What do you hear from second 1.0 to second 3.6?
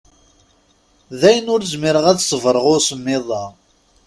Dayen ur zmireɣ ad ṣebreɣ i usemmiḍ-a.